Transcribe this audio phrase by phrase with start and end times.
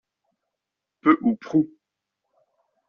[1.01, 1.69] Peu ou prou.